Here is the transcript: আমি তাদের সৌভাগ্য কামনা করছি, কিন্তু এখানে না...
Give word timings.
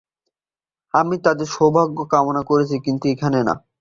আমি 0.93 1.15
তাদের 1.25 1.47
সৌভাগ্য 1.55 1.97
কামনা 2.13 2.41
করছি, 2.49 2.75
কিন্তু 2.85 3.05
এখানে 3.13 3.39
না... 3.47 3.53